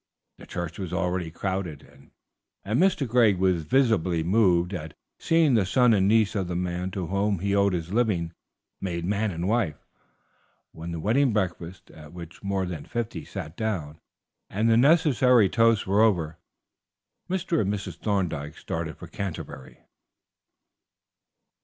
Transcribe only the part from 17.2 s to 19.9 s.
Mr. and Mrs. Thorndyke started for Canterbury.